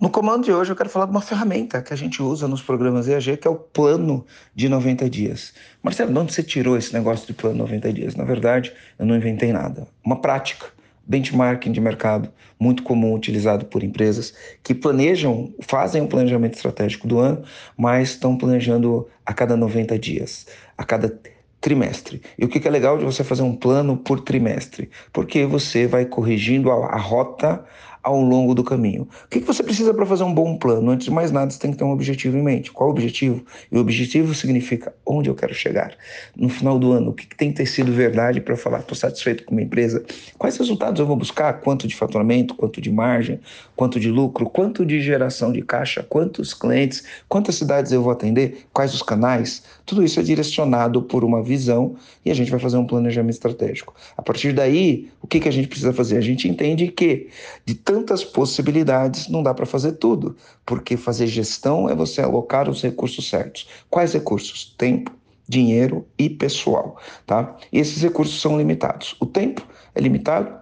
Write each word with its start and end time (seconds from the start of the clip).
No 0.00 0.08
comando 0.08 0.44
de 0.44 0.50
hoje 0.50 0.72
eu 0.72 0.76
quero 0.76 0.88
falar 0.88 1.04
de 1.04 1.10
uma 1.10 1.20
ferramenta 1.20 1.82
que 1.82 1.92
a 1.92 1.96
gente 1.96 2.22
usa 2.22 2.48
nos 2.48 2.62
programas 2.62 3.06
EAG, 3.06 3.36
que 3.36 3.46
é 3.46 3.50
o 3.50 3.54
plano 3.54 4.24
de 4.54 4.66
90 4.66 5.10
dias. 5.10 5.52
Marcelo, 5.82 6.10
de 6.10 6.18
onde 6.18 6.32
você 6.32 6.42
tirou 6.42 6.74
esse 6.74 6.90
negócio 6.94 7.26
de 7.26 7.34
plano 7.34 7.56
de 7.56 7.60
90 7.60 7.92
dias? 7.92 8.16
Na 8.16 8.24
verdade, 8.24 8.72
eu 8.98 9.04
não 9.04 9.14
inventei 9.14 9.52
nada. 9.52 9.86
Uma 10.02 10.18
prática, 10.18 10.68
benchmarking 11.06 11.70
de 11.70 11.82
mercado, 11.82 12.30
muito 12.58 12.82
comum 12.82 13.12
utilizado 13.14 13.66
por 13.66 13.84
empresas 13.84 14.32
que 14.62 14.74
planejam, 14.74 15.52
fazem 15.60 16.00
um 16.00 16.06
planejamento 16.06 16.54
estratégico 16.54 17.06
do 17.06 17.18
ano, 17.18 17.42
mas 17.76 18.12
estão 18.12 18.38
planejando 18.38 19.06
a 19.26 19.34
cada 19.34 19.54
90 19.54 19.98
dias, 19.98 20.46
a 20.78 20.84
cada 20.84 21.14
trimestre. 21.60 22.22
E 22.38 22.44
o 22.44 22.48
que 22.48 22.66
é 22.66 22.70
legal 22.70 22.96
de 22.96 23.04
você 23.04 23.22
fazer 23.22 23.42
um 23.42 23.54
plano 23.54 23.98
por 23.98 24.20
trimestre? 24.20 24.88
Porque 25.12 25.44
você 25.44 25.86
vai 25.86 26.06
corrigindo 26.06 26.70
a 26.70 26.96
rota, 26.96 27.62
ao 28.02 28.20
longo 28.20 28.54
do 28.54 28.64
caminho. 28.64 29.08
O 29.24 29.28
que, 29.28 29.40
você 29.40 29.62
precisa 29.62 29.92
para 29.92 30.06
fazer 30.06 30.24
um 30.24 30.32
bom 30.32 30.56
plano? 30.56 30.90
Antes 30.90 31.04
de 31.04 31.10
mais 31.10 31.30
nada, 31.30 31.50
você 31.50 31.58
tem 31.58 31.70
que 31.70 31.76
ter 31.76 31.84
um 31.84 31.90
objetivo 31.90 32.36
em 32.36 32.42
mente. 32.42 32.72
Qual 32.72 32.88
o 32.88 32.92
objetivo? 32.92 33.44
E 33.70 33.76
o 33.76 33.80
objetivo 33.80 34.34
significa 34.34 34.94
onde 35.04 35.28
eu 35.28 35.34
quero 35.34 35.54
chegar. 35.54 35.94
No 36.36 36.48
final 36.48 36.78
do 36.78 36.92
ano, 36.92 37.10
o 37.10 37.12
que, 37.12 37.26
tem 37.36 37.50
que 37.50 37.58
ter 37.58 37.66
sido 37.66 37.92
verdade 37.92 38.40
para 38.40 38.56
falar, 38.56 38.80
estou 38.80 38.96
satisfeito 38.96 39.44
com 39.44 39.54
a 39.54 39.56
minha 39.56 39.66
empresa? 39.66 40.04
Quais 40.38 40.56
resultados 40.56 41.00
eu 41.00 41.06
vou 41.06 41.16
buscar? 41.16 41.60
Quanto 41.60 41.86
de 41.86 41.94
faturamento, 41.94 42.54
quanto 42.54 42.80
de 42.80 42.90
margem, 42.90 43.40
quanto 43.76 44.00
de 44.00 44.10
lucro, 44.10 44.48
quanto 44.48 44.84
de 44.84 45.00
geração 45.00 45.52
de 45.52 45.62
caixa, 45.62 46.02
quantos 46.02 46.54
clientes, 46.54 47.04
quantas 47.28 47.54
cidades 47.56 47.92
eu 47.92 48.02
vou 48.02 48.12
atender, 48.12 48.66
quais 48.72 48.94
os 48.94 49.02
canais? 49.02 49.62
Tudo 49.84 50.04
isso 50.04 50.20
é 50.20 50.22
direcionado 50.22 51.02
por 51.02 51.24
uma 51.24 51.42
visão 51.42 51.96
e 52.24 52.30
a 52.30 52.34
gente 52.34 52.50
vai 52.50 52.60
fazer 52.60 52.76
um 52.76 52.86
planejamento 52.86 53.34
estratégico. 53.34 53.94
A 54.16 54.22
partir 54.22 54.52
daí, 54.52 55.08
o 55.20 55.26
que, 55.26 55.40
que 55.40 55.48
a 55.48 55.52
gente 55.52 55.68
precisa 55.68 55.92
fazer? 55.92 56.16
A 56.16 56.20
gente 56.20 56.48
entende 56.48 56.88
que 56.88 57.28
de 57.64 57.74
tantas 57.90 58.22
possibilidades, 58.22 59.26
não 59.26 59.42
dá 59.42 59.52
para 59.52 59.66
fazer 59.66 59.94
tudo, 59.94 60.36
porque 60.64 60.96
fazer 60.96 61.26
gestão 61.26 61.88
é 61.88 61.94
você 61.94 62.20
alocar 62.20 62.70
os 62.70 62.80
recursos 62.80 63.28
certos. 63.28 63.66
Quais 63.90 64.12
recursos? 64.12 64.72
Tempo, 64.78 65.10
dinheiro 65.48 66.06
e 66.16 66.30
pessoal, 66.30 66.96
tá? 67.26 67.56
E 67.72 67.80
esses 67.80 68.00
recursos 68.00 68.40
são 68.40 68.56
limitados. 68.56 69.16
O 69.18 69.26
tempo 69.26 69.66
é 69.92 70.00
limitado, 70.00 70.56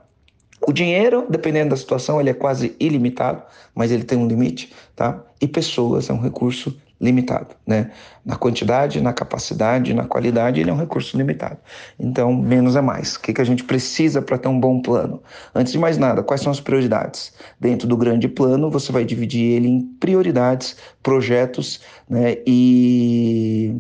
o 0.67 0.73
dinheiro, 0.73 1.27
dependendo 1.29 1.69
da 1.69 1.77
situação, 1.77 2.19
ele 2.19 2.31
é 2.31 2.35
quase 2.35 2.75
ilimitado, 2.81 3.43
mas 3.75 3.93
ele 3.93 4.05
tem 4.05 4.17
um 4.17 4.27
limite, 4.27 4.73
tá? 4.97 5.23
E 5.39 5.47
pessoas 5.47 6.09
é 6.09 6.15
um 6.15 6.21
recurso 6.23 6.81
limitado, 7.01 7.55
né? 7.67 7.91
Na 8.25 8.37
quantidade, 8.37 9.01
na 9.01 9.13
capacidade, 9.13 9.95
na 9.95 10.05
qualidade, 10.05 10.61
ele 10.61 10.71
é 10.71 10.73
um 10.73 10.77
recurso 10.77 11.17
limitado. 11.17 11.59
Então, 11.99 12.35
menos 12.35 12.75
é 12.77 12.81
mais. 12.81 13.15
O 13.15 13.21
que, 13.21 13.33
que 13.33 13.41
a 13.41 13.45
gente 13.45 13.65
precisa 13.65 14.21
para 14.21 14.37
ter 14.37 14.49
um 14.49 14.59
bom 14.59 14.83
plano? 14.83 15.23
Antes 15.55 15.73
de 15.73 15.79
mais 15.79 15.97
nada, 15.97 16.23
quais 16.23 16.41
são 16.41 16.51
as 16.51 16.61
prioridades? 16.61 17.33
Dentro 17.61 17.87
do 17.87 17.97
grande 17.97 18.29
plano, 18.29 18.71
você 18.71 18.91
vai 18.91 19.05
dividir 19.05 19.45
ele 19.45 19.69
em 19.69 19.81
prioridades, 20.01 20.77
projetos, 21.03 21.81
né? 22.09 22.37
E 22.47 23.77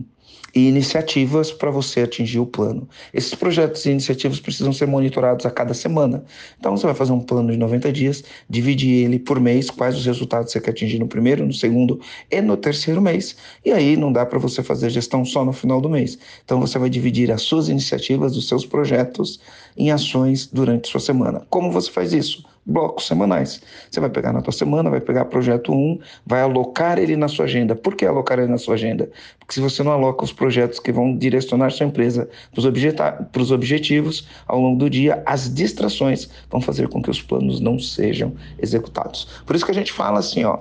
e 0.54 0.68
iniciativas 0.68 1.52
para 1.52 1.70
você 1.70 2.00
atingir 2.00 2.38
o 2.38 2.46
plano. 2.46 2.88
Esses 3.12 3.34
projetos 3.34 3.84
e 3.86 3.90
iniciativas 3.90 4.40
precisam 4.40 4.72
ser 4.72 4.86
monitorados 4.86 5.44
a 5.46 5.50
cada 5.50 5.74
semana. 5.74 6.24
Então 6.58 6.76
você 6.76 6.86
vai 6.86 6.94
fazer 6.94 7.12
um 7.12 7.20
plano 7.20 7.52
de 7.52 7.58
90 7.58 7.92
dias, 7.92 8.24
dividir 8.48 9.04
ele 9.04 9.18
por 9.18 9.40
mês, 9.40 9.70
quais 9.70 9.96
os 9.96 10.06
resultados 10.06 10.52
você 10.52 10.60
quer 10.60 10.70
atingir 10.70 10.98
no 10.98 11.06
primeiro, 11.06 11.44
no 11.44 11.52
segundo 11.52 12.00
e 12.30 12.40
no 12.40 12.56
terceiro 12.56 13.00
mês. 13.00 13.36
E 13.64 13.72
aí 13.72 13.96
não 13.96 14.12
dá 14.12 14.24
para 14.24 14.38
você 14.38 14.62
fazer 14.62 14.90
gestão 14.90 15.24
só 15.24 15.44
no 15.44 15.52
final 15.52 15.80
do 15.80 15.88
mês. 15.88 16.18
Então 16.44 16.60
você 16.60 16.78
vai 16.78 16.90
dividir 16.90 17.30
as 17.30 17.42
suas 17.42 17.68
iniciativas, 17.68 18.36
os 18.36 18.48
seus 18.48 18.64
projetos 18.64 19.40
em 19.76 19.90
ações 19.90 20.46
durante 20.46 20.88
sua 20.88 21.00
semana. 21.00 21.46
Como 21.50 21.70
você 21.70 21.90
faz 21.90 22.12
isso? 22.12 22.44
Blocos 22.68 23.06
semanais. 23.06 23.62
Você 23.90 23.98
vai 23.98 24.10
pegar 24.10 24.32
na 24.32 24.42
tua 24.42 24.52
semana, 24.52 24.90
vai 24.90 25.00
pegar 25.00 25.24
projeto 25.24 25.72
1, 25.72 25.98
vai 26.26 26.42
alocar 26.42 26.98
ele 26.98 27.16
na 27.16 27.26
sua 27.26 27.46
agenda. 27.46 27.74
Por 27.74 27.96
que 27.96 28.04
alocar 28.04 28.38
ele 28.38 28.48
na 28.48 28.58
sua 28.58 28.74
agenda? 28.74 29.10
Porque 29.40 29.54
se 29.54 29.60
você 29.60 29.82
não 29.82 29.90
aloca 29.92 30.22
os 30.22 30.32
projetos 30.32 30.78
que 30.78 30.92
vão 30.92 31.16
direcionar 31.16 31.70
sua 31.70 31.86
empresa 31.86 32.28
para 32.52 33.40
os 33.40 33.50
objetivos 33.50 34.28
ao 34.46 34.60
longo 34.60 34.78
do 34.78 34.90
dia, 34.90 35.22
as 35.24 35.52
distrações 35.52 36.28
vão 36.50 36.60
fazer 36.60 36.88
com 36.88 37.02
que 37.02 37.10
os 37.10 37.22
planos 37.22 37.58
não 37.58 37.78
sejam 37.78 38.34
executados. 38.60 39.42
Por 39.46 39.56
isso 39.56 39.64
que 39.64 39.70
a 39.70 39.74
gente 39.74 39.92
fala 39.92 40.18
assim, 40.18 40.44
ó, 40.44 40.58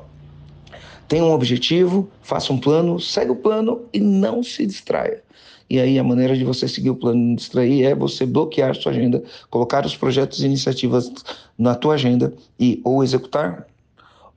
tem 1.08 1.22
um 1.22 1.32
objetivo, 1.32 2.10
faça 2.22 2.52
um 2.52 2.60
plano, 2.60 3.00
segue 3.00 3.32
o 3.32 3.36
plano 3.36 3.86
e 3.94 4.00
não 4.00 4.44
se 4.44 4.66
distraia. 4.66 5.24
E 5.70 5.80
aí 5.80 6.00
a 6.00 6.04
maneira 6.04 6.36
de 6.36 6.44
você 6.44 6.68
seguir 6.68 6.90
o 6.90 6.96
plano 6.96 7.30
de 7.30 7.36
distrair 7.36 7.86
é 7.86 7.96
você 7.96 8.26
bloquear 8.26 8.76
sua 8.76 8.92
agenda, 8.92 9.24
colocar 9.50 9.86
os 9.86 9.98
projetos 9.98 10.42
e 10.42 10.46
iniciativas 10.46 11.12
na 11.58 11.76
tua 11.76 11.96
agenda 11.96 12.34
e 12.60 12.82
ou 12.84 13.04
executar 13.04 13.68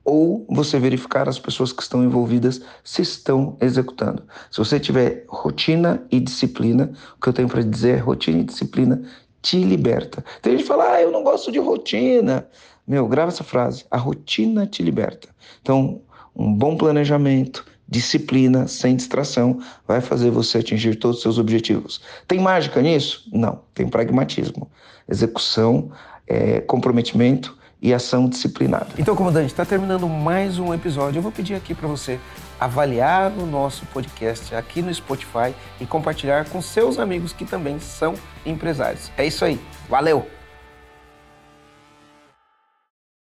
ou 0.03 0.45
você 0.49 0.79
verificar 0.79 1.29
as 1.29 1.39
pessoas 1.39 1.71
que 1.71 1.81
estão 1.81 2.03
envolvidas 2.03 2.61
se 2.83 3.01
estão 3.01 3.55
executando. 3.61 4.23
Se 4.49 4.57
você 4.57 4.79
tiver 4.79 5.25
rotina 5.27 6.05
e 6.11 6.19
disciplina, 6.19 6.91
o 7.17 7.21
que 7.21 7.29
eu 7.29 7.33
tenho 7.33 7.47
para 7.47 7.61
dizer 7.61 7.97
é 7.97 7.99
rotina 7.99 8.39
e 8.39 8.43
disciplina 8.43 9.01
te 9.41 9.63
liberta. 9.63 10.23
Tem 10.41 10.53
gente 10.53 10.63
que 10.63 10.67
fala, 10.67 10.93
ah, 10.93 11.01
eu 11.01 11.11
não 11.11 11.23
gosto 11.23 11.51
de 11.51 11.59
rotina. 11.59 12.47
Meu, 12.87 13.07
grava 13.07 13.29
essa 13.29 13.43
frase. 13.43 13.85
A 13.89 13.97
rotina 13.97 14.67
te 14.67 14.83
liberta. 14.83 15.29
Então, 15.61 16.01
um 16.35 16.53
bom 16.53 16.75
planejamento, 16.75 17.65
disciplina, 17.87 18.67
sem 18.67 18.95
distração, 18.95 19.59
vai 19.87 19.99
fazer 19.99 20.29
você 20.29 20.59
atingir 20.59 20.95
todos 20.95 21.17
os 21.17 21.23
seus 21.23 21.37
objetivos. 21.37 22.01
Tem 22.27 22.39
mágica 22.39 22.81
nisso? 22.81 23.29
Não, 23.33 23.59
tem 23.73 23.87
pragmatismo, 23.87 24.71
execução, 25.09 25.91
é, 26.25 26.61
comprometimento 26.61 27.57
e 27.81 27.93
ação 27.93 28.29
disciplinada. 28.29 28.87
Então, 28.97 29.15
comandante, 29.15 29.47
está 29.47 29.65
terminando 29.65 30.07
mais 30.07 30.59
um 30.59 30.73
episódio. 30.73 31.17
Eu 31.17 31.23
vou 31.23 31.31
pedir 31.31 31.55
aqui 31.55 31.73
para 31.73 31.87
você 31.87 32.19
avaliar 32.59 33.31
o 33.31 33.45
nosso 33.45 33.85
podcast 33.87 34.53
aqui 34.53 34.81
no 34.81 34.93
Spotify 34.93 35.53
e 35.79 35.85
compartilhar 35.85 36.45
com 36.45 36.61
seus 36.61 36.99
amigos 36.99 37.33
que 37.33 37.43
também 37.43 37.79
são 37.79 38.13
empresários. 38.45 39.11
É 39.17 39.25
isso 39.25 39.43
aí. 39.43 39.59
Valeu! 39.89 40.40